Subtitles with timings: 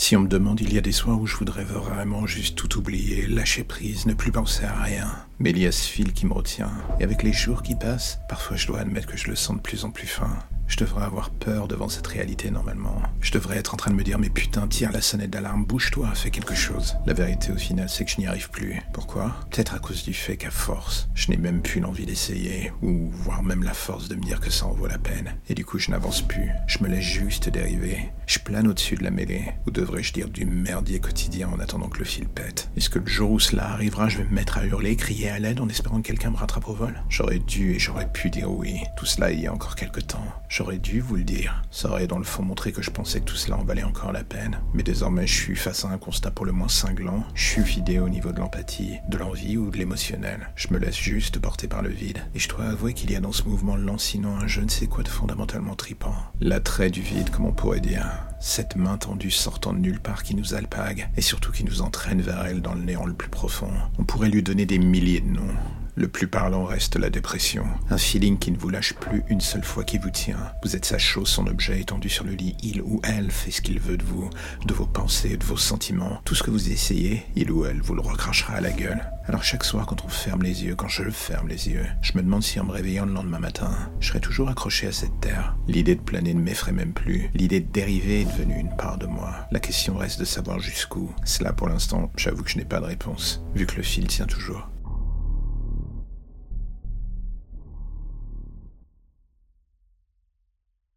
[0.00, 2.78] Si on me demande, il y a des soirs où je voudrais vraiment juste tout
[2.78, 5.06] oublier, lâcher prise, ne plus penser à rien.
[5.38, 6.70] Mais il y a ce fil qui me retient.
[6.98, 9.60] Et avec les jours qui passent, parfois je dois admettre que je le sens de
[9.60, 10.38] plus en plus fin.
[10.70, 13.02] Je devrais avoir peur devant cette réalité normalement.
[13.20, 16.14] Je devrais être en train de me dire mais putain, tire la sonnette d'alarme, bouge-toi,
[16.14, 16.96] fais quelque chose.
[17.06, 18.80] La vérité au final c'est que je n'y arrive plus.
[18.92, 19.34] Pourquoi?
[19.50, 23.42] Peut-être à cause du fait qu'à force, je n'ai même plus l'envie d'essayer, ou voire
[23.42, 25.34] même la force de me dire que ça en vaut la peine.
[25.48, 28.12] Et du coup je n'avance plus, je me laisse juste dériver.
[28.26, 31.98] Je plane au-dessus de la mêlée, ou devrais-je dire du merdier quotidien en attendant que
[31.98, 32.70] le fil pète?
[32.76, 35.40] Est-ce que le jour où cela arrivera, je vais me mettre à hurler, crier à
[35.40, 37.02] l'aide en espérant que quelqu'un me rattrape au vol?
[37.08, 38.82] J'aurais dû et j'aurais pu dire oui.
[38.96, 40.24] Tout cela il y a encore quelque temps.
[40.60, 41.62] J'aurais dû vous le dire.
[41.70, 44.12] Ça aurait dans le fond montré que je pensais que tout cela en valait encore
[44.12, 44.60] la peine.
[44.74, 47.24] Mais désormais, je suis face à un constat pour le moins cinglant.
[47.32, 50.50] Je suis vidé au niveau de l'empathie, de l'envie ou de l'émotionnel.
[50.56, 52.18] Je me laisse juste porter par le vide.
[52.34, 54.86] Et je dois avouer qu'il y a dans ce mouvement lancinant un je ne sais
[54.86, 56.14] quoi de fondamentalement tripant.
[56.42, 58.06] L'attrait du vide, comme on pourrait dire.
[58.38, 62.20] Cette main tendue sortant de nulle part qui nous alpague, et surtout qui nous entraîne
[62.20, 63.72] vers elle dans le néant le plus profond.
[63.98, 65.56] On pourrait lui donner des milliers de noms.
[65.96, 67.64] Le plus parlant reste la dépression.
[67.90, 70.52] Un feeling qui ne vous lâche plus une seule fois qui vous tient.
[70.62, 72.56] Vous êtes sa chose, son objet étendu sur le lit.
[72.62, 74.30] Il ou elle fait ce qu'il veut de vous,
[74.66, 76.20] de vos pensées, de vos sentiments.
[76.24, 79.02] Tout ce que vous essayez, il ou elle vous le recrachera à la gueule.
[79.26, 82.22] Alors chaque soir, quand on ferme les yeux, quand je ferme les yeux, je me
[82.22, 85.56] demande si en me réveillant le lendemain matin, je serai toujours accroché à cette terre.
[85.68, 87.30] L'idée de planer ne m'effraie même plus.
[87.34, 89.46] L'idée de dériver est devenue une part de moi.
[89.52, 91.14] La question reste de savoir jusqu'où.
[91.24, 94.26] Cela, pour l'instant, j'avoue que je n'ai pas de réponse, vu que le fil tient
[94.26, 94.68] toujours.